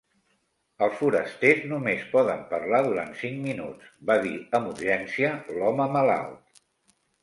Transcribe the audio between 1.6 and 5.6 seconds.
només poden parlar durant cinc minuts, va dir amb urgència